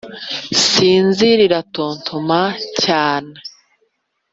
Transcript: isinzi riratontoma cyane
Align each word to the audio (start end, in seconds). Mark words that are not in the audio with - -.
isinzi 0.55 1.27
riratontoma 1.39 2.41
cyane 2.83 3.35